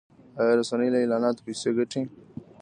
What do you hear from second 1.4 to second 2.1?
پیسې ګټي؟